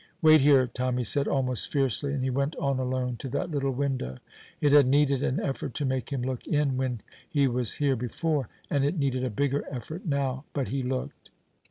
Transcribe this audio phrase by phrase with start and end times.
[0.19, 4.17] "Wait here!" Tommy said almost fiercely, and he went on alone to that little window.
[4.59, 8.49] It had needed an effort to make him look in when he was here before,
[8.67, 10.45] and it needed a bigger effort now.
[10.53, 11.29] But he looked.